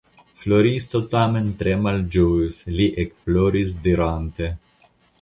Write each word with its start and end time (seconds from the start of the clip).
Floriso 0.43 1.01
tamen 1.11 1.51
tre 1.59 1.77
malĝojis; 1.83 2.59
li 2.81 2.91
ekploris 3.07 3.81
dirante. 3.87 4.55